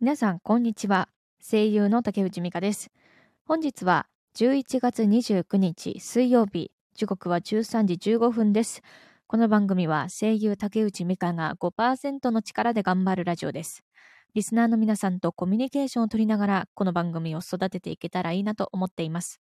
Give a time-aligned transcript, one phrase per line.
[0.00, 1.08] 皆さん、こんにちは。
[1.42, 2.92] 声優の竹内美香です。
[3.44, 8.82] 本日は11月29日水曜日、時刻は13時15分です。
[9.26, 13.82] この番組は声優竹内美香が5%の力で頑張るラジオです。
[14.34, 19.40] リスナーの皆さんとコミュニケーションを取りながら、この番組を育てていけたらいいなと思っています。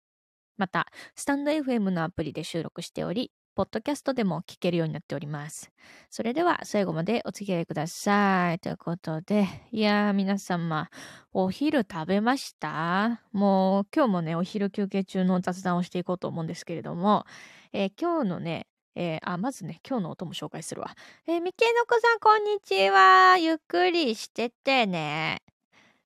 [0.56, 3.30] また、スタンド FM のアプリで収録しており、
[3.60, 5.70] ポッドキャストでも聞けるようになっております。
[6.08, 8.58] それでは最後までお付き合いください。
[8.58, 10.88] ということで、いやー皆様、
[11.34, 13.20] お昼食べました？
[13.32, 17.26] もう今日もね、お昼休憩中の雑談をしていこうと思うんですけれども、
[17.74, 20.96] えー今日のね、えーあ、まずね、今日の音も紹介するわ。
[21.26, 23.36] えー、みけのこさん、こんにちは。
[23.38, 25.42] ゆっくりしててね。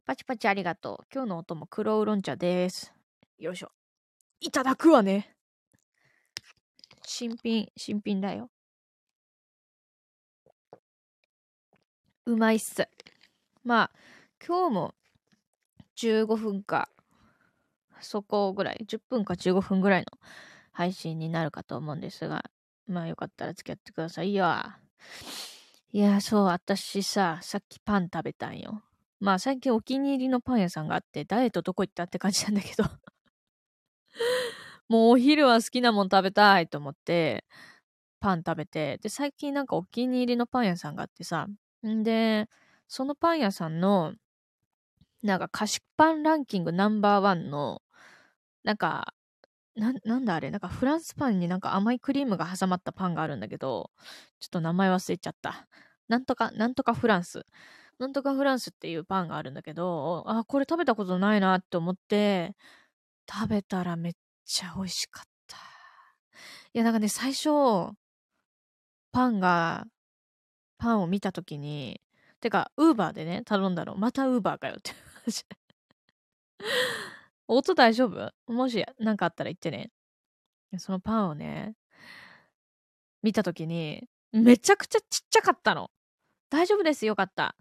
[0.04, 1.06] パチパチありがとう。
[1.14, 2.92] 今日の音も黒ウーロン茶です。
[3.38, 3.70] よいしょ。
[4.40, 5.33] いただくわね。
[7.06, 8.50] 新品、新品だよ。
[12.26, 12.88] うまいっす。
[13.62, 13.90] まあ、
[14.46, 14.94] 今日も
[15.96, 16.88] 15分か、
[18.00, 20.06] そこぐらい、10分か15分ぐらいの
[20.72, 22.44] 配信になるかと思うんですが、
[22.86, 24.46] まあよかったら付き合ってくださいよ。
[25.92, 28.82] いや、そう、私さ、さっきパン食べたんよ。
[29.20, 32.84] まあ最近お気に入りのパン屋さんがあって、ダイエットどこ行ったって感じなんだけど。
[34.88, 37.44] もうお昼は好きなもん食べたいと思って、
[38.20, 41.48] パン食べて、で、最近なんかお気に入りのパン屋さんがあってさ、
[41.86, 42.48] んで、
[42.88, 44.14] そのパン屋さんの、
[45.22, 47.82] なんか菓子パンランキングナンバーワンの、
[48.64, 49.14] なんか、
[49.76, 53.90] ななんだあれなんかフランスパンになんか甘いクリームが挟まったパンがあるんだけど、
[54.40, 55.68] ちょっと名前忘れちゃった。
[56.08, 57.46] なんとか、なんとかフランス。
[58.00, 62.56] なんとかフランスっていうパンがあるんだけど、あ、これ食べたことないなって思って、
[63.32, 64.14] 食べたらめっ
[64.44, 65.56] ちゃ美味しかった。
[66.74, 67.50] いや、なんかね、最初、
[69.12, 69.86] パンが、
[70.78, 72.00] パンを見たときに、
[72.40, 73.96] てか、ウーバーでね、頼んだの。
[73.96, 74.92] またウーバーかよって。
[77.48, 78.32] 音大丈夫？
[78.46, 79.90] もし何かあったら言ってね。
[80.78, 81.74] そのパンをね、
[83.22, 85.90] 見たときに、めちゃくちゃちっちゃかったの。
[86.50, 87.06] 大丈夫です。
[87.06, 87.56] よかった。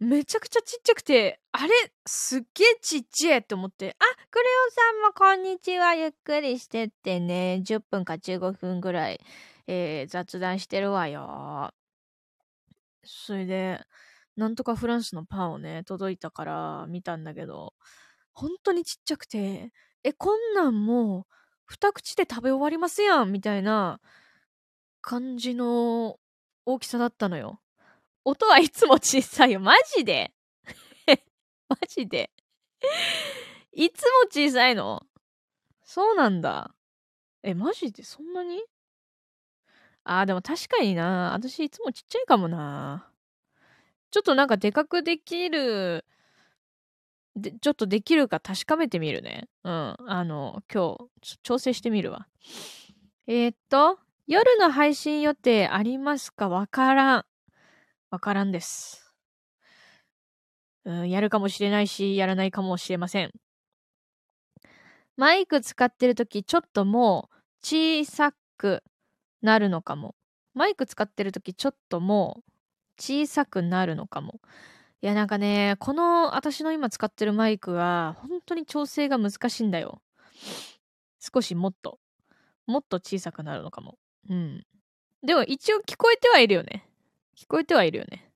[0.00, 1.70] めちゃくちゃちっちゃくて、あれ
[2.06, 5.94] すっげえちっちゃいって思って、あ、クレヨンさんもこんにちは。
[5.94, 7.60] ゆっくりしてってね。
[7.62, 9.20] 10分か15分ぐらい、
[9.66, 11.74] えー雑談してるわよ。
[13.04, 13.80] それで、
[14.36, 17.74] なんとかフランスのパンをね、届いたから見たんだけど、
[18.32, 19.70] 本当にちっちゃくて、
[20.02, 21.34] え、こんなんもう、
[21.66, 24.00] 二口で食べ終わりますやんみたいな
[25.02, 26.18] 感じの
[26.64, 27.59] 大きさだったのよ。
[28.24, 29.60] 音はいつも小さいよ。
[29.60, 30.32] マジで
[31.68, 32.30] マジで
[33.72, 35.06] いつも小さいの？
[35.82, 36.74] そうなんだ。
[37.42, 38.02] え、マジで？
[38.04, 38.62] そんなに？
[40.04, 41.32] あー、でも確かにな。
[41.34, 43.10] 私いつもちっちゃいかもな。
[44.10, 46.04] ちょっとなんかでかくできる、
[47.36, 49.48] で、ちょっとできるか確かめてみるね。
[49.62, 49.96] うん。
[50.06, 52.26] あの、今日、調整してみるわ。
[53.26, 56.48] えーっと、夜の配信予定ありますか？
[56.48, 57.24] わからん。
[58.10, 59.14] わからんです。
[60.84, 63.32] うん、やるかもしれないし、やらないかもしれません。
[65.16, 68.82] マイク使ってるとき、ちょっともう小さく
[69.42, 70.14] なるのかも。
[70.54, 72.52] マイク使ってるとき、ちょっともう
[72.98, 74.40] 小さくなるのかも。
[75.02, 80.02] いや、なんかね、この私の今使ってるマイクは、本当に調整が難しいんだよ。
[81.20, 81.98] 少しもっと、
[82.66, 83.98] もっと小さくなるのかも。
[84.28, 84.66] うん。
[85.22, 86.89] でも一応聞こえてはいるよね。
[87.40, 88.30] 聞こえてはいるよね。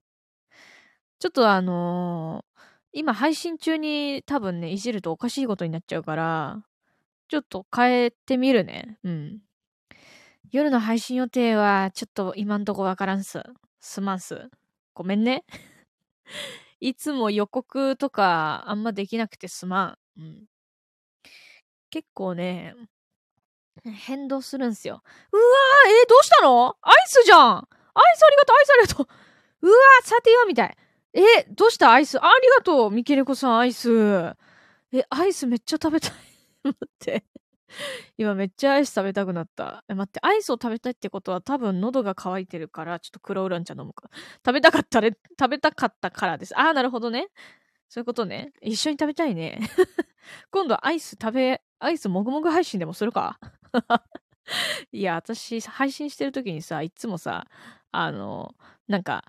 [1.18, 2.54] ちょっとあのー
[2.96, 6.64] 今配信中に多分ね、いじるとおかしいことになっちゃうから、
[7.26, 8.98] ちょっと変えてみるね。
[9.02, 9.40] うん。
[10.52, 13.42] 夜の配信予定は、ちょっと今んとこわからんす。
[13.80, 14.48] すまんす。
[14.94, 15.44] ごめんね。
[16.78, 20.20] いつも予告とかあんまできなくてすまん。
[20.20, 20.44] うん。
[21.90, 22.76] 結構ね、
[23.84, 25.02] 変動するんすよ。
[25.32, 26.76] うわー、えーどうしたの？
[26.80, 29.02] アイスじゃんアイスありがとうアイスありがと
[29.62, 30.76] ううわ、さてはみたい。
[31.14, 31.92] えどうした？
[31.92, 32.18] アイス？
[32.18, 34.34] ありがとうミケレコさん、アイス。
[34.92, 36.12] え、アイスめっちゃ食べたい。
[36.64, 37.24] 待って。
[38.16, 39.84] 今めっちゃアイス食べたくなった。
[39.88, 44.10] え、待って、アイスを食べたいってことは多分喉が渇いてるから、ちょっと黒ウーロン茶飲むか。
[44.44, 46.56] 食べたかったれ、食べたかったからです。
[46.58, 47.28] ああ、なるほどね。
[47.88, 48.52] そういうことね。
[48.60, 49.60] 一緒に食べたいね。
[50.50, 53.38] 今度アイス食べ、アイスもぐもぐ配信でもするか？
[54.92, 57.46] いや、私、配信してる時にさ、いつもさ、
[57.96, 58.54] あの、
[58.88, 59.24] なんか、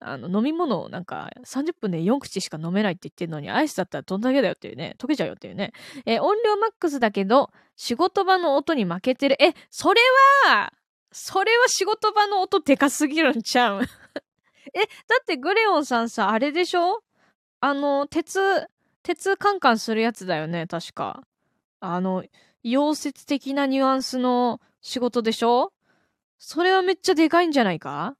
[0.00, 4.94] あの、飲み物をなんか30分で4口しか飲めないって言ってるのに、アイスだったらどんだけだよっていうね。
[4.98, 5.72] 溶けちゃうよっていうね。
[6.06, 9.36] えー音量マックスだけど、仕事場の音に負けてる。
[9.42, 10.00] え、それ
[10.46, 10.72] は、
[11.10, 13.82] それは仕事場の音でかすぎるんちゃう？
[13.82, 13.86] え、
[14.80, 17.02] え、だってグレオンさんさ、あれでしょ？
[17.60, 18.40] あの、鉄、
[19.02, 21.22] 鉄カンカンするやつだよね、確か。
[21.80, 22.24] あの、
[22.64, 25.72] 溶接的なニュアンスの仕事でしょ？
[26.38, 28.16] それはめっちゃでかいんじゃないか？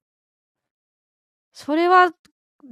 [1.52, 2.12] それは、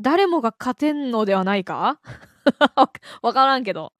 [0.00, 2.00] 誰もが勝てんのではないか？
[3.22, 3.92] わからんけど。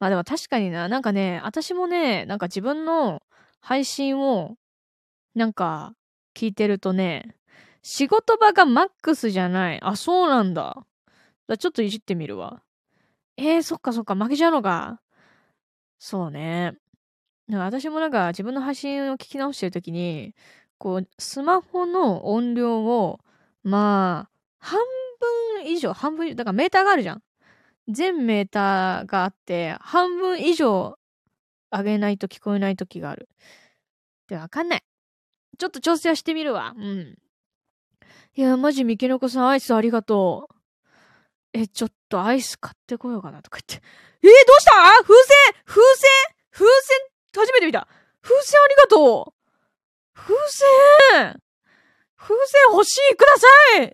[0.00, 3.22] まあでも確かにな、なんかね、私もね、なんか自分の
[3.60, 4.56] 配信を、
[5.34, 5.94] なんか、
[6.34, 7.36] 聞いてるとね、
[7.82, 9.80] 仕事場がマックスじゃない。
[9.82, 10.86] あ、そうなんだ。
[11.46, 12.62] だちょっといじってみるわ。
[13.36, 15.00] えー、そっかそっか、負けちゃうのか。
[15.98, 16.74] そうね。
[17.48, 20.34] 私もなんか自分の配信を聞き直してるときに、
[20.78, 23.20] こう、スマホの音量を、
[23.62, 24.80] まあ、半
[25.60, 27.22] 分以上、半分、だからメーターがあるじゃん。
[27.88, 30.96] 全メーターがあって、半分以上
[31.70, 33.28] 上げないと聞こえないときがある。
[34.28, 34.82] で、わかんない。
[35.58, 36.74] ちょっと調整はしてみるわ。
[36.76, 37.18] うん。
[38.34, 40.54] いや、マジ、三毛の子さん、アイスありがとう。
[41.52, 43.86] え、ちょっとアイス買ってこようかなとか言って。
[44.22, 44.72] えー、どうした？
[45.02, 45.62] 風船？
[45.66, 46.08] 風船？
[46.50, 47.88] 風船初めて見た。
[48.22, 49.34] 風船ありがとう。
[50.14, 50.34] 風
[51.14, 51.40] 船。
[52.16, 53.16] 風船欲しい。
[53.16, 53.46] くださ
[53.82, 53.92] い。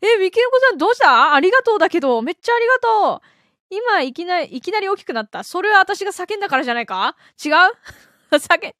[0.06, 1.34] え、ミケの子さんどうした？
[1.34, 3.26] ありがとうだけど、めっちゃありがとう。
[3.70, 5.44] 今、いきなり、いきなり大きくなった。
[5.44, 7.16] それは私が叫んだからじゃないか？
[7.44, 7.52] 違う？
[8.36, 8.74] 叫、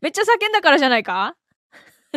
[0.00, 1.36] めっちゃ叫んだからじゃないか？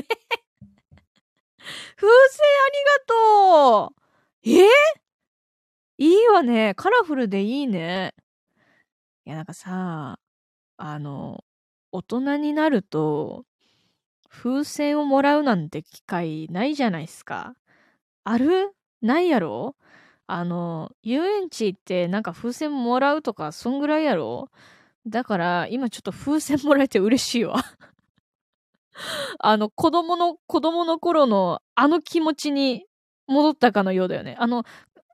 [1.95, 4.49] 風船ありがとう。
[4.49, 4.69] え？
[5.99, 6.73] いいわね。
[6.75, 8.13] カラフルでいいね。
[9.27, 10.19] いや、なんかさ、
[10.77, 11.43] あの、
[11.91, 13.45] 大人になると、
[14.29, 17.55] 風船をもらうなんて機会ないじゃないですか。
[18.25, 18.73] ある？
[19.01, 19.75] ないやろ？
[20.27, 24.49] あの、遊園地ってなんか風船もらうとか、そんぐらいやろ？
[25.07, 27.57] だから、今ちょっと風船もらえて嬉しいわ。
[29.39, 32.85] あの、子供の、子供の頃のあの気持ちに
[33.27, 34.35] 戻ったかのようだよね。
[34.39, 34.63] あの、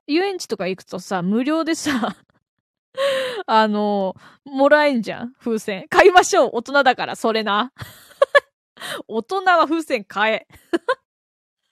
[0.06, 2.16] 遊園地とか行くとさ、無料でさ、
[3.46, 4.14] あの、
[4.44, 5.86] もらえんじゃん風船。
[5.88, 7.72] 買いましょう大人だから、それな。
[9.08, 10.46] 大人は風船買え。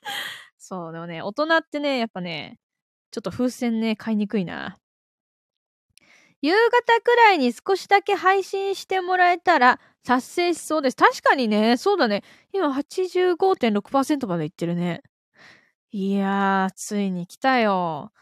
[0.59, 2.59] そう、でもね、大人ってね、やっぱね、
[3.11, 4.79] ちょっと風船ね、買いにくいな。
[6.41, 10.97] 夕方くらいに少しだけ配信してもらえたら達成しそうです。
[10.97, 12.25] 確かにね、そうだね。
[12.53, 15.03] 今85.6%までいってるね。
[15.93, 18.13] いやー、ついに来たよ。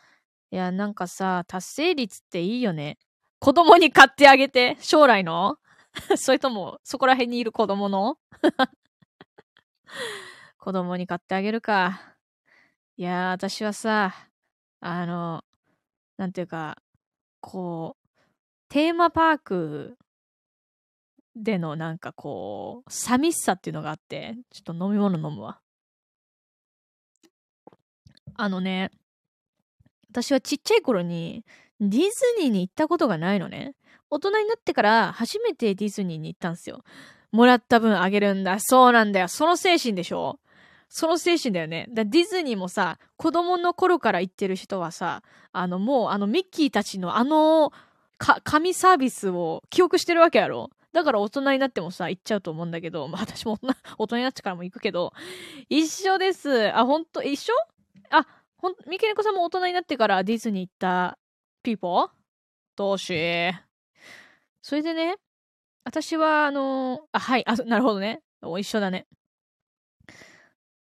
[0.53, 2.99] いや、なんかさ、達成率っていいよね。
[3.39, 5.59] 子供に買ってあげて、将来の？
[6.17, 8.19] それとも、そこら辺にいる子供の？
[10.59, 12.17] 子供に買ってあげるか。
[12.97, 14.15] いや、私はさ、
[14.81, 15.45] あの、
[16.17, 16.83] なんていうか、
[17.41, 18.09] こう、
[18.69, 19.99] テーマパーク
[21.37, 25.61] でのなんかこう、寂しさっていうのがあって、ちょっと飲み物飲むわ。
[28.35, 28.91] あのね、
[30.11, 31.45] 私はちっちゃい頃に
[31.81, 32.09] ディズ
[32.41, 33.75] ニーに行ったことがないのね。
[34.11, 36.83] 大人になってから初めてディズニーに行ったんですよ。
[37.31, 38.59] もらった分あげるんだ。
[38.59, 39.29] そうなんだよ。
[39.29, 40.41] その精神でしょ
[40.89, 41.87] その精神だよね。
[41.91, 45.23] だディズニーもさ、子供の頃から行ってる人はさ、
[45.53, 47.73] あのもうあのミッキーたちのあの、
[48.19, 53.61] か、神サービスを記憶してるわけやろだから大人になってもさ、行っちゃうと思うんだけど、まあ私も
[53.97, 55.13] 大人になってからも行くけど、
[55.69, 56.77] 一緒です。
[56.77, 57.53] あ、ほんと、一緒？
[58.11, 58.27] あ、
[58.61, 61.19] ほん、三毛猫さんも大人になってからディズニー行った
[61.63, 62.09] ピーポー？
[62.77, 63.53] どうし？
[64.61, 65.17] それでね、
[65.85, 68.21] 私は、あの、あ、はい、あ、なるほどね。
[68.43, 69.07] お一緒だね。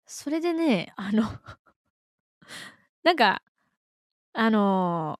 [0.04, 1.22] それでね、あの
[3.02, 3.42] なんか、
[4.32, 5.18] あの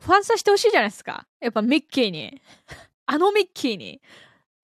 [0.00, 1.26] ー、ファンサしてほしいじゃないですか。
[1.40, 2.40] やっぱミッキーに。
[3.06, 4.00] あのミッキーに。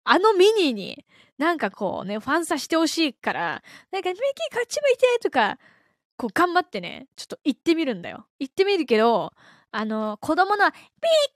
[0.04, 1.04] あのミニーに。
[1.38, 5.58] なんかこうね、ファンサしてほしいから、なんかミッキーこっち向いてとか、
[6.16, 8.26] こう頑張ってね、ちょっと行ってみるんだよ。
[8.38, 9.32] 行ってみるけど、
[9.70, 10.72] あの、子供のミッ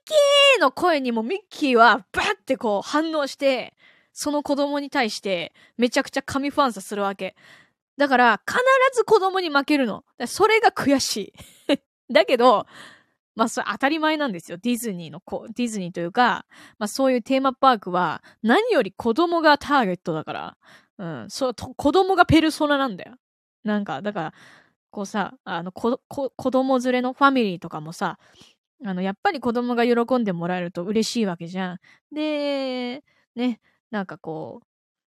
[0.05, 3.73] キーの声にもミッキーはバッてこう反応して、
[4.13, 7.35] その子供に対してめちゃくちゃ神ファンサするわけ。
[7.97, 8.59] だから必
[8.93, 10.03] ず子供に負けるの。
[10.25, 11.33] それが悔し
[11.67, 11.81] い。
[12.11, 12.65] だけど、
[13.35, 14.57] まあそれ当たり前なんですよ。
[14.57, 16.45] ディズニーの子、ディズニーというか、
[16.79, 20.57] まあそういうテーマパークは何より子供がターゲットだから、
[20.97, 23.15] うん、そう、子供がペルソナなんだよ。
[23.63, 24.33] なんか、だから、
[24.91, 25.99] こうさ、あの、子
[26.51, 28.19] 供連れのファミリーとかもさ、
[28.83, 31.79] あの、やっぱり子供が喜んでもらえると嬉しいわけじゃん。
[32.13, 33.03] で、
[33.35, 34.65] ね、なんかこう、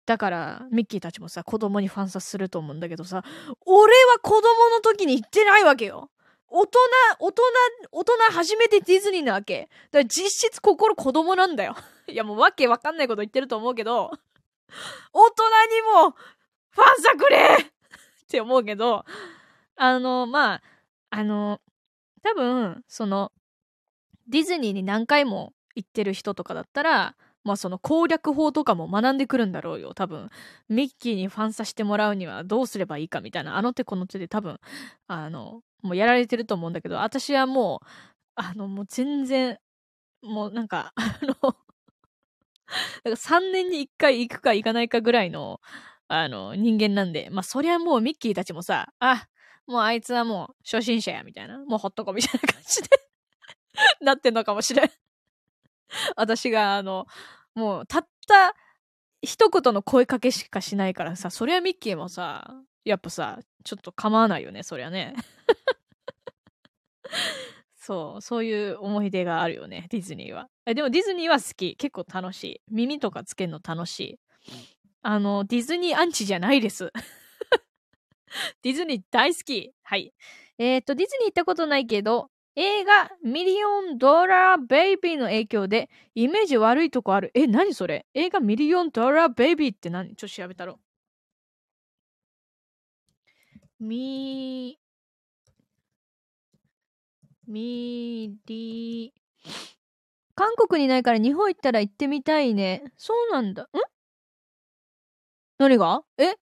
[0.06, 3.22] だから、ミッキーたちもさ、子供にファンサすると思うんだけどさ、
[3.66, 6.10] 俺は子供の時に行ってないわけよ。
[6.48, 6.78] 大人、
[7.18, 7.42] 大人、
[7.92, 9.70] 大人初めてディズニーなわけ。
[9.90, 11.74] だから実質心子供なんだよ。
[12.08, 14.10] いやもうわけわかんないこと言ってると思うけど、
[15.12, 19.04] 大人にもファンサくれって思うけど、
[19.84, 20.62] あの、まあ、
[21.10, 21.60] あの、
[22.22, 23.32] 多分、その、
[24.28, 29.94] ディズニーに何回も行ってる人とかだったら、まあその攻略法とかも学んでくるんだろうよ。
[29.94, 30.30] 多分、
[30.68, 34.58] ミッキーにファンさしてもらうにはどうすればいいかみたいな、あの手この手で多分、
[35.08, 37.86] あの、もうやられてると思うんだけど、私はもう、
[38.36, 39.58] あの、もう全然、
[40.22, 41.20] もうなんか、 あ
[43.06, 45.60] の、3年に1回行くか行かないかぐらいの、
[46.08, 49.26] あの、人間なんで、まあそりゃもうミッキーたちもさ、あ、
[49.66, 51.58] もうあいつはもう初心者や、みたいな。
[51.58, 52.88] もうほっとこみたいな感じで
[54.00, 54.90] なってんのかもしれん
[56.16, 57.06] 私が、あの、
[57.54, 58.54] もう、たった
[59.22, 62.54] 一言の声かけしかしないからさ、そりゃミッキーもさ、
[62.84, 65.14] やっぱさ、ちょっと構わないよね、そりゃね。
[67.76, 70.48] そう、そういう思い出があるよね、ディズニーは。
[70.66, 71.76] えでもディズニーは好き。
[71.76, 72.60] 結構楽しい。
[72.70, 74.20] 耳とかつけるの楽しい。
[75.02, 76.92] あの、ディズニーアンチじゃないです。
[78.62, 79.72] ディズニー大好き。
[79.82, 80.12] はい。
[80.58, 87.30] えっ、ー、と、ディズニー行ったことないけど、映画ミリオンドラーベイビーの影響でイメージ悪いとこある。
[87.34, 88.06] え、何それ？
[88.14, 90.14] 映画ミリオンドラーベイビーって何？
[90.16, 90.78] ちょっと調べたろ。
[93.80, 94.78] み、
[97.46, 99.14] みり、
[100.34, 102.84] 韓国にないから日本行ったら行ってみたいね。
[102.96, 103.64] そうなんだ。
[103.64, 103.66] ん？
[105.58, 106.04] 何が？
[106.18, 106.34] え？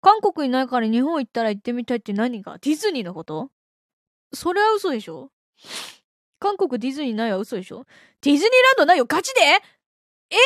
[0.00, 2.58] 韓国にないから日本行ったら行ってみたいって何が？
[2.58, 3.50] ディズニーのこと？
[4.32, 5.30] それは嘘でしょ？
[6.38, 7.84] 韓国ディズニーないは嘘でしょ？
[8.22, 9.40] ディズニーランドないよガチで？
[10.30, 10.36] え？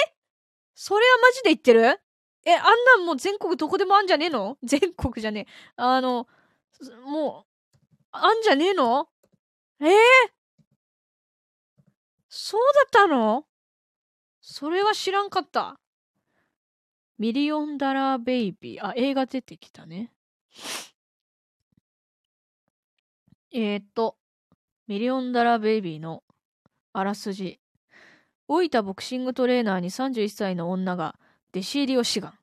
[0.75, 2.01] それはマジで言ってる？
[2.47, 4.59] え、あんなんもう全国どこでもあんじゃねえの？
[4.63, 5.53] 全国じゃねえ。
[5.77, 6.27] あの、
[7.07, 7.51] もう、
[8.11, 9.09] あんじゃねえの？
[9.81, 9.85] え？
[9.87, 9.89] ー、
[12.29, 13.47] そうだったの？
[14.41, 15.79] それは知らんかった。
[17.19, 18.85] ミリオンダラーベイビー。
[18.85, 20.13] あ、映画出てきたね。
[23.53, 24.17] えー、っと、
[24.89, 26.25] ミリオンダラーベイビーの
[26.93, 27.61] あらすじ。
[28.49, 31.17] 老いたボクシングトレーナーに31歳の女が
[31.55, 32.35] 弟子入りを志願。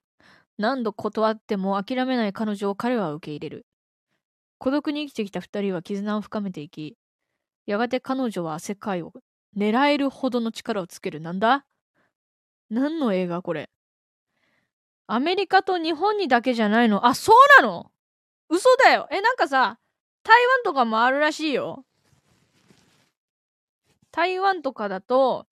[0.58, 3.66] 何度断っても諦めない彼女を彼は受け入れる。
[4.58, 6.98] 孤独に生きてきた二人は絆を深めていき、
[7.66, 9.12] やがて彼女は世界を
[9.58, 11.20] 狙えるほどの力をつける。
[11.20, 11.66] なんだ？
[12.70, 13.70] 何の映画これ？
[15.14, 17.06] アメリカと日本にだけじゃないの？
[17.06, 17.92] あ、そうなの？
[18.50, 19.08] 嘘だよ。
[19.12, 19.78] え、なんかさ、
[20.24, 21.84] 台湾とかもあるらしいよ。
[24.12, 25.48] 台湾とかだと、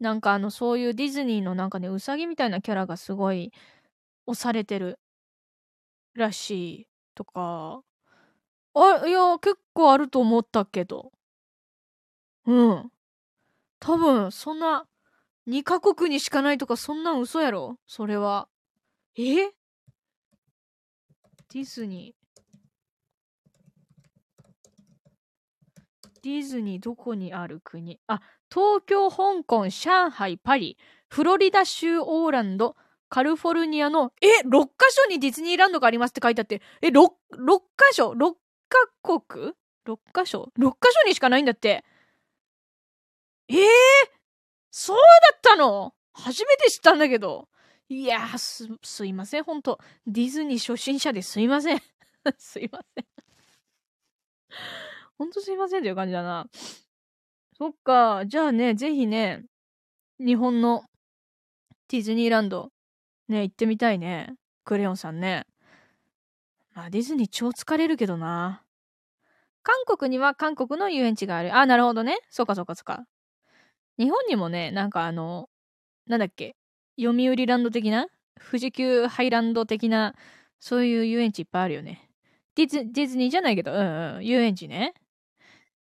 [0.00, 3.52] なんかあの、そういうディズニーのなんかね、うさぎみたいなキャラがすごい
[4.26, 4.98] 押されてる
[6.14, 7.82] らしいとか、
[8.74, 11.12] あ、いや、結構あると思ったけど。
[12.46, 12.90] うん。
[13.80, 14.86] 多分、そんな、
[15.48, 17.78] 2カ国にしかないとか、そんなん嘘やろ？
[17.86, 18.48] それは。
[19.16, 19.50] え？
[21.52, 22.26] ディズニー。
[26.22, 28.00] ディズニーどこにある国？
[28.08, 28.20] あ、
[28.52, 30.76] 東京、香港、上海、パリ、
[31.08, 32.74] フロリダ州、オーランド、
[33.08, 38.34] カリフォルニアの、え、6カ所にディズニーランドがありますって書いてあって、え、6、6カ所 ?6
[38.68, 39.52] カ国
[39.86, 41.84] ?6 カ所 ?6 カ所にしかないんだって。
[43.48, 43.54] え？
[43.54, 43.58] ー、
[44.78, 45.02] そうだ
[45.34, 45.94] ったの？
[46.12, 47.48] 初めて知ったんだけど。
[47.88, 49.78] いやす、すいません、ほんと。
[50.06, 51.80] ディズニー初心者ですいません。
[52.36, 53.06] すいません。
[55.16, 56.46] ほんとすいませんっていう感じだな。
[57.56, 58.26] そっか。
[58.26, 59.46] じゃあね、ぜひね、
[60.18, 60.84] 日本の
[61.88, 62.70] ディズニーランド、
[63.28, 64.34] ね、行ってみたいね。
[64.64, 65.46] クレヨンさんね。
[66.74, 68.62] まあ、ディズニー超疲れるけどな。
[69.62, 71.56] 韓国には韓国の遊園地がある。
[71.56, 72.18] あ、なるほどね。
[72.28, 73.06] そっかそっかそっか。
[73.98, 75.48] 日本にもね、なんかあの、
[76.06, 76.56] なんだっけ、
[77.00, 78.08] 読売ランド的な
[78.50, 80.14] 富士急ハイランド的な、
[80.60, 82.10] そういう遊園地いっぱいあるよね。
[82.54, 84.94] ディズディズニーじゃないけど、うんうん、遊園地ね。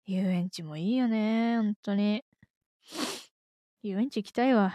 [0.06, 2.24] 遊園地もいいよね、ほんとに。
[3.84, 4.74] 遊園地行きたいわ。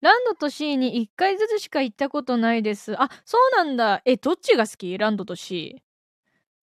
[0.00, 2.94] ランドとシーに1回ずつしか行ったことないです。
[3.00, 4.02] あ、そうなんだ。
[4.04, 4.96] え、どっちが好き？
[4.98, 5.82] ランドとシー。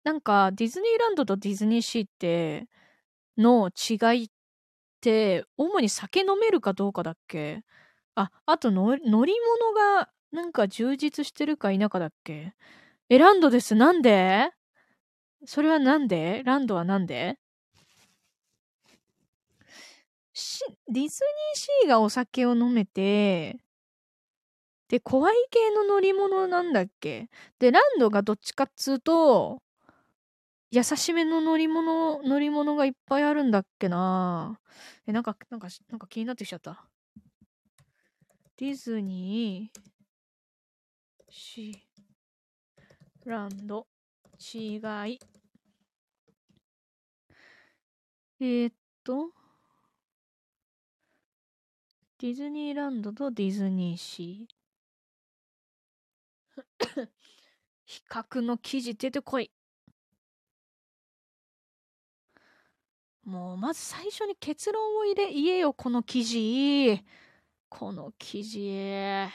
[0.04, 2.68] なんか、ディズニーランドとディズニーシーって、
[3.38, 4.31] の違いっ
[5.02, 7.64] て、主に酒飲めるかどうかだっけ？
[8.16, 9.26] あ、あと乗り物
[9.74, 12.54] がなんか充実してるか否かだっけ？
[13.10, 13.76] え、ランドです。
[13.76, 14.52] なんで？
[15.46, 16.44] それはなんで？
[16.46, 17.38] ランドはなんで？
[20.34, 23.60] し、ディズニーシーがお酒を飲めて、
[24.88, 27.30] で、怖い系の乗り物なんだっけ？
[27.60, 29.62] で、ランドがどっちかっつうと、
[30.74, 34.58] 優しめの乗り物、乗り物がいっぱいあるんだっけな
[35.06, 36.88] え、なんか、なんか、なんか気になってきちゃった。
[38.56, 39.80] ディズニー、
[41.30, 43.86] シー、ランド、
[44.40, 45.20] 違い。
[48.40, 48.74] えー、っ
[49.04, 49.32] と、
[52.20, 56.66] ディズニーランドとディズニーシー。
[57.86, 59.52] 比較の記事出てこい。
[63.24, 67.04] もう、まず最初に結論を入れ、言えよ、この記事。
[67.70, 69.30] この記事。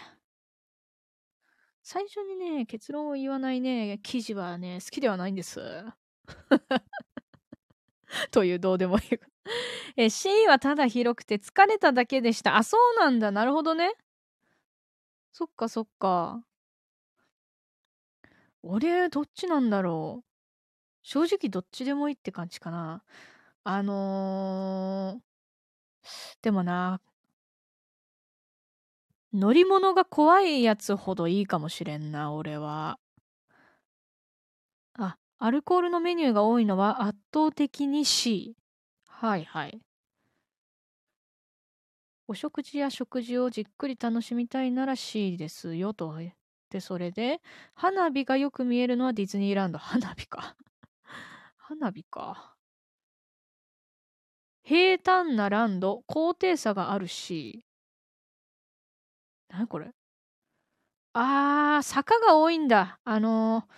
[1.83, 5.61] 最初にね、結論を言わないね、記事はね、好きではないんです。
[8.31, 9.02] というどうでもいい。
[9.97, 12.57] え、C はただ広くて疲れただけでした。
[12.57, 13.31] あ、そうなんだ。
[13.31, 13.93] なるほどね。
[15.33, 16.43] そっかそっか。
[18.62, 20.26] 俺、どっちなんだろう。
[21.02, 23.02] 正直どっちでもいいって感じかな。
[23.68, 27.00] あのー、でもな、
[29.32, 33.00] 乗り物が怖いやつほどいいかもしれんな、俺は。
[34.94, 38.54] あ、アルコールのメニューが多いのは圧倒的に C。
[39.08, 39.80] はいはい。
[42.28, 46.20] お食事や食事をじっくり楽しみたいなら C ですよと。
[46.70, 47.40] で、それで、
[47.75, 49.78] 花火がよく見えるのはディズニーランド。
[49.78, 50.54] 花火か。
[51.58, 52.56] 花火か。
[54.68, 57.64] 平坦なランド、高低差があるし。
[59.49, 59.92] 何これ？
[61.12, 62.99] あー、坂が多いんだ。
[63.04, 63.68] あの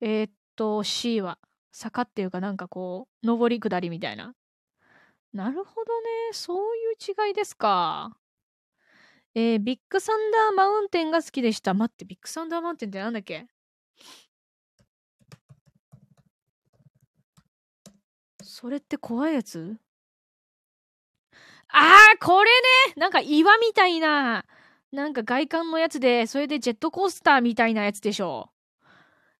[0.00, 1.40] ー、えー、っと、C は。
[1.72, 4.32] 坂っていうかなんかこう、上り下りみたいな。
[5.32, 6.08] なるほどね。
[6.30, 8.16] そういう違いですか。
[9.34, 11.74] えー、ビッグサンダーマウンテンが好きでした。
[11.74, 13.48] 待って、ビッグサンダーマウンテンってなんだっけ？
[18.40, 19.76] それって怖いやつ？
[21.72, 24.44] あー、これねなんか岩みたいな、
[24.92, 28.50] なんか外観のやつで、それでジェットコースターみたいなやつでしょ。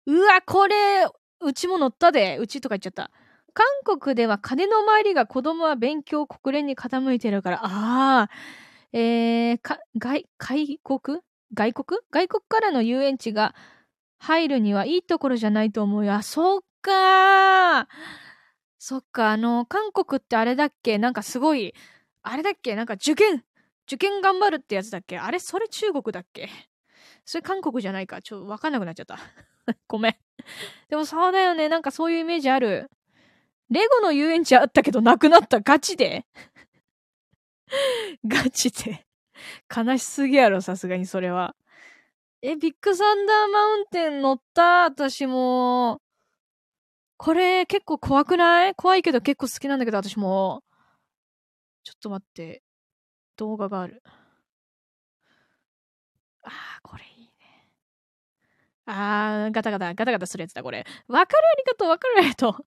[0.06, 1.06] うわ、これ、
[1.40, 2.38] うちも乗ったで。
[2.38, 3.10] うちとか言っちゃった。
[3.54, 3.66] 韓
[3.98, 8.30] 国では金の回りが子供は勉強国連に傾いてるから、ああ、
[8.92, 11.21] えー、か、外、外国？
[11.52, 12.00] 外国？
[12.10, 13.54] 外国からの遊園地が
[14.18, 16.14] 入るにはいいところじゃないと思うよ。
[16.14, 17.88] あ、そっか
[18.78, 20.97] そっか、あの、韓国ってあれだっけ？
[20.97, 21.75] なんかすごい、
[22.23, 22.75] あれだっけ？
[22.76, 23.45] なんか受験
[23.87, 25.19] 受験頑張るってやつだっけ？
[25.19, 26.49] あれそれ中国だっけ？
[27.25, 29.19] それ韓国じゃないかちょっとわかんなくなっちゃった。
[29.89, 30.17] ごめん。
[30.89, 31.69] でもそうだよね。
[31.69, 32.91] なんかそういうイメージある。
[33.71, 35.61] レゴの遊園地あったけどなくなった。
[35.61, 36.26] ガチで
[38.26, 39.06] ガチで。
[39.75, 41.56] 悲しすぎやろ、さすがにそれは。
[42.43, 44.85] え、ビッグサンダーマウンテン乗った？
[44.85, 46.00] 私も。
[47.17, 48.75] これ結構怖くない？
[48.75, 50.63] 怖いけど結構好きなんだけど、私も。
[51.84, 52.62] ちょっと待って。
[53.36, 54.02] 動画がある。
[56.45, 57.68] ああ、これいいね。
[58.86, 60.84] ああ、ガタガタ、ガタガタするやつだ、これ。
[61.08, 62.66] わかるありがとう、わかるありがとう。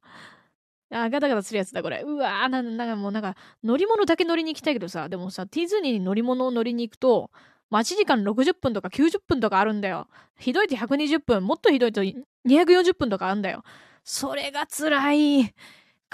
[0.92, 2.04] ああガタガタするやつだ、これ。
[2.06, 7.32] うわーな、なんかもうなんか、乗り物だけ乗りに行きたいけどさ、でもさ、ディズニーに乗り物を乗りに行くと、
[7.70, 10.08] 待ち時間60分とか90分とかあるんだよ。
[10.40, 13.64] ひどいと120分、もっとひどいと240分とかあるんだよ。
[14.04, 15.54] それが辛い。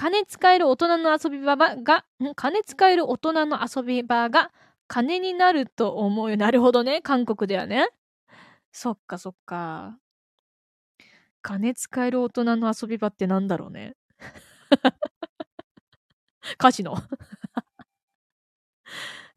[0.02, 4.52] 金使える大人の遊び場が、金使える大人の遊び場が
[4.88, 6.38] 金になると思うよ。
[6.38, 7.04] なるほどね。
[7.04, 7.88] 韓国ではね。
[8.72, 10.00] そっかそっか。
[11.44, 13.94] 金使える大人の遊び場ってなんだろうね。
[16.58, 16.96] カジノ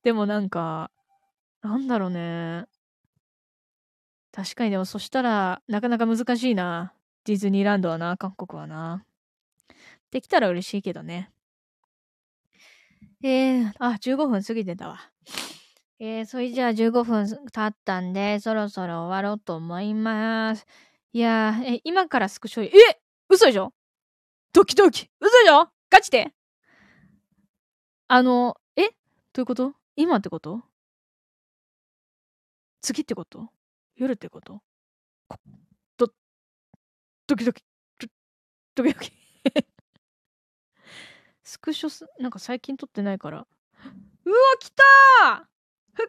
[0.03, 0.91] でもなんか、
[1.61, 2.65] なんだろうね。
[4.33, 6.95] 確かにでもそしたら、なかなか難しいな。
[7.27, 9.05] ディズニーランドはな、韓国はな。
[10.15, 11.29] できたら嬉しいけどね。
[13.21, 15.01] えー、あ、15分過ぎてたわ。
[15.99, 20.67] えー、それじゃあ15分経ったんで、そろそろ終わろうと思います。
[21.13, 22.71] いやー、え、今からスクショ、え
[23.29, 23.73] 嘘でしょ？
[24.53, 25.11] ドキドキ。
[25.21, 25.69] 嘘でしょ？
[25.91, 26.33] ガチで？
[28.07, 28.83] あの、え？
[28.83, 28.91] ど
[29.39, 29.75] ういうこと？
[29.97, 30.63] 今ってこと？
[32.83, 33.49] 次ってこと？
[33.97, 34.63] 夜ってこと？
[35.97, 36.07] ど、
[37.27, 37.65] ドキドキ、
[38.77, 39.13] ドキドキ。
[41.55, 43.47] スクショす、なんか最近撮ってないから。
[44.25, 44.83] うわ、来た
[45.93, 46.07] ふっ。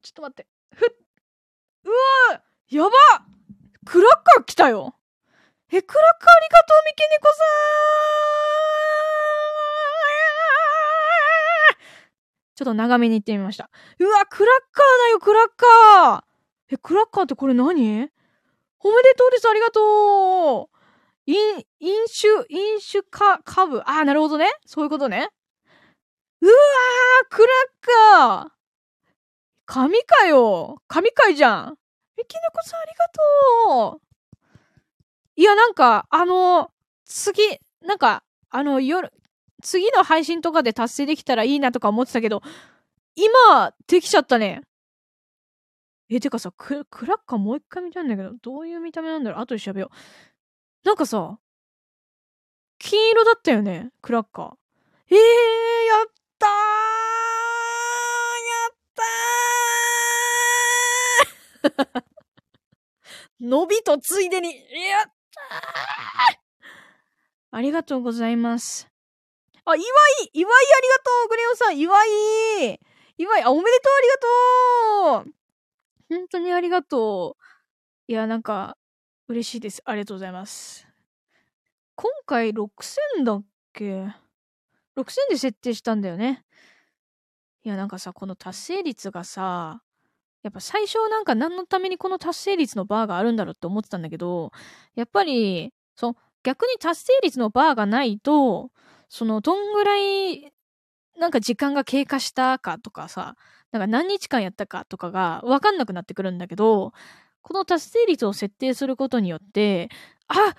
[0.00, 0.46] ちょっと待って。
[0.74, 0.88] ふっ。
[1.84, 1.90] う
[2.32, 2.90] わやば！
[3.84, 4.94] クラッカー来たよ。
[5.70, 7.44] え、クラッカーありがとう、三毛猫さん。
[12.54, 13.68] ちょっと長めに行ってみました。
[13.98, 16.74] うわ、クラッカーだよ、クラッカー！
[16.74, 18.10] え、クラッカーってこれ何？
[18.80, 20.78] おめでとうです、ありがとう！
[21.26, 21.36] 飲、
[21.80, 23.80] 飲酒、飲酒か、株。
[23.80, 24.46] ああ、なるほどね。
[24.66, 25.28] そういうことね。
[26.40, 28.50] うわー、クラッカー
[29.64, 31.78] 神かよ神回じゃん
[32.18, 33.08] ミキネコさんありが
[33.90, 34.00] とう
[35.36, 36.70] いや、なんか、あの、
[37.04, 37.40] 次、
[37.80, 39.12] なんか、あの、夜、
[39.62, 42.42] 次の配信とかで達成できたらいいなとか思ってたけど、
[43.14, 44.62] 今、できちゃったね。
[46.10, 49.40] え、てかさ、ククラッカーもう一回見たいんだけど、どういう見た目なんだろう？
[49.40, 49.96] 後で調べよう。
[50.84, 51.38] なんかさ、
[52.78, 54.54] 金色だったよね、クラッカー。
[55.10, 55.22] えー、や
[56.02, 56.06] っ
[56.38, 56.50] たー
[61.68, 62.02] やったー
[63.40, 64.48] 伸びとついでに、
[64.88, 66.42] やったー
[67.54, 68.88] ありがとうございます。
[69.64, 69.86] あ、祝い
[70.32, 72.80] 祝いありがとうグレオさん祝い
[73.18, 74.18] 祝いあ、おめでとうありが
[75.24, 75.34] とう
[76.08, 77.42] 本当にありがとう。
[78.08, 78.76] いや、なんか、
[79.32, 79.80] 嬉しいです。
[79.86, 80.86] ありがとうございます。
[81.94, 83.84] 今回6000だっけ
[84.94, 86.44] ?6000 で設定したんだよね。
[87.64, 89.82] いや、なんかさ、この達成率がさ、
[90.42, 94.52] やっぱ最初なんか何のためにこの達成率のバーがあるんだろうって思ってたんだけど、
[94.96, 98.70] やっぱり、そ逆に達成率のバーがないと、
[99.08, 100.52] そのどんぐらい
[101.18, 103.36] なんか時間が経過したかとかさ、
[103.70, 106.92] なんか何日間やったかとかがわかんなくなってくるんだけど、
[107.42, 109.88] この達成率を設定することによって、
[110.28, 110.54] あ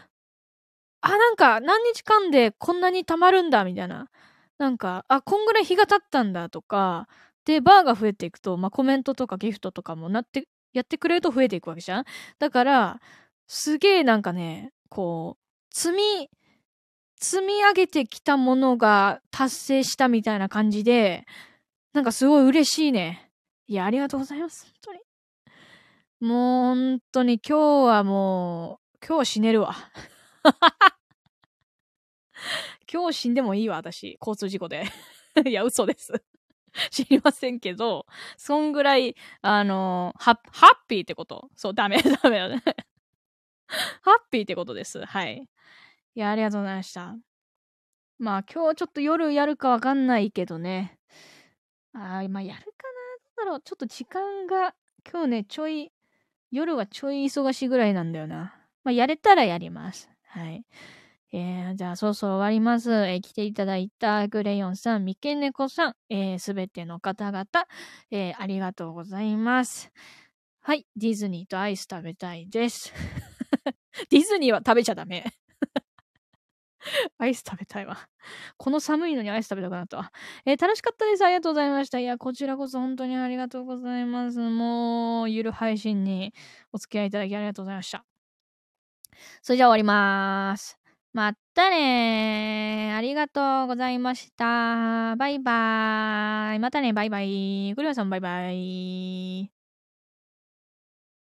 [1.01, 4.09] あ、なんか何日間でこんなに溜まるんだみたいな。
[4.57, 7.07] なんか、あ、こんぐらい日が経ったんだとか、
[7.45, 12.05] で、バーが増えていくと、まあ、コメントとかギフトとかもなって、やってくれると増えていくわけじゃん
[12.39, 13.01] だから、
[13.47, 16.29] すげえなんかね、こう、積み、
[17.19, 21.25] 積み上げてきたものが達成したみたいな感じで、
[21.93, 23.29] なんかすごい嬉しいね。
[23.67, 24.65] いや、ありがとうございます。
[24.65, 25.02] 本当に。
[26.23, 29.75] もう本当に今日はもう、今日死ねるわ。
[32.89, 34.17] 今日死んでもいいわ、私。
[34.21, 34.85] 交通事故で。
[35.45, 36.13] いや、嘘です。
[36.91, 38.05] 知りませんけど、
[38.37, 40.37] そんぐらい、あのハッ
[40.87, 41.49] ピーってこと？
[41.57, 42.63] そう、ダメ、 ダメだね。
[44.01, 45.03] ハッピーってことです。
[45.03, 45.45] はい。
[46.15, 47.17] いや、ありがとうございました。
[48.17, 50.97] まあ、今日ちょっと夜やるかわかんないけどね。
[51.91, 52.99] あまあ、やるかな。
[53.35, 53.61] どうだろう。
[53.61, 54.73] ちょっと時間が、
[55.05, 55.91] 今日ね、ちょい、
[56.53, 58.55] 夜はちょい忙しいぐらいなんだよな。
[58.83, 60.07] まあ、やれたらやります。
[60.27, 60.63] はい。
[61.31, 62.93] えー、じゃあ、そろそろ終わります。
[62.93, 67.47] えー、来ていただいたグレヨンさん、三毛猫さん、えす、べての方々、
[68.11, 69.91] えー、ありがとうございます。
[70.61, 72.93] はい、ディズニーとアイス食べたいです。
[74.11, 75.25] ディズニーは食べちゃダメ。
[77.17, 77.97] アイス食べたいわ。
[78.57, 80.11] この寒いのにアイス食べたくなったわ。
[80.45, 81.23] えー、楽しかったです。
[81.23, 81.99] ありがとうございました。
[81.99, 84.39] いや、こちらこそ本当にありがとうございます。
[84.39, 86.33] もう、ゆる配信に
[86.71, 88.05] お付き合いいただきありがとうございました。
[89.41, 90.79] それじゃあ終わりまーす。
[91.13, 95.15] まったねありがとうございました。
[95.15, 96.59] バイバーイ。
[96.59, 97.73] またね、バイバイ。
[97.75, 99.62] グリオさんバイバイ。